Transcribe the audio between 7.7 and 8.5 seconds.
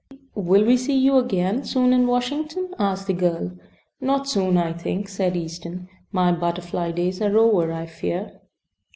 I fear."